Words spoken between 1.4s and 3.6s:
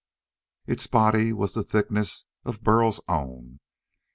the thickness of Burl's own.